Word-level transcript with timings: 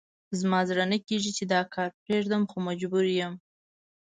زما 0.39 0.59
زړه 0.69 0.83
نه 0.91 0.97
کېږي 1.07 1.31
چې 1.37 1.43
دا 1.53 1.61
کار 1.73 1.89
پرېږدم، 2.03 2.41
خو 2.51 2.57
مجبور 2.67 3.05
یم. 3.19 3.33